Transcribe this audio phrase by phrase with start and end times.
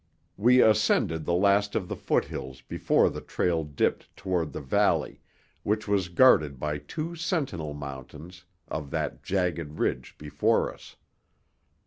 [0.35, 5.21] We ascended the last of the foot hills before the trail dipped toward the valley,
[5.61, 10.95] which was guarded by two sentinel mountains of that jagged ridge before us.